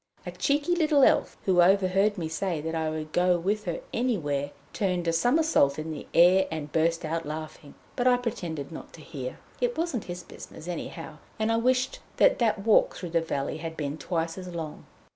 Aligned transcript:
A 0.25 0.31
cheeky 0.31 0.75
little 0.75 1.03
Elf, 1.03 1.37
who 1.45 1.61
overheard 1.61 2.17
me 2.17 2.27
say 2.27 2.59
that 2.59 2.73
I 2.73 2.89
would 2.89 3.11
go 3.11 3.37
with 3.37 3.65
her 3.65 3.81
anywhere, 3.93 4.49
turned 4.73 5.07
a 5.07 5.13
somersault 5.13 5.77
in 5.77 5.91
the 5.91 6.07
air 6.15 6.47
and 6.49 6.71
burst 6.71 7.05
out 7.05 7.23
laughing, 7.23 7.75
but 7.95 8.07
I 8.07 8.17
pretended 8.17 8.71
not 8.71 8.93
to 8.93 9.01
hear. 9.01 9.37
It 9.59 9.77
wasn't 9.77 10.05
his 10.05 10.23
business, 10.23 10.67
anyhow, 10.67 11.19
and 11.37 11.51
I 11.51 11.57
wished 11.57 11.99
that 12.17 12.39
that 12.39 12.65
walk 12.65 12.95
through 12.95 13.11
the 13.11 13.21
valley 13.21 13.57
had 13.57 13.77
been 13.77 13.99
twice 13.99 14.39
as 14.39 14.47
long. 14.47 14.87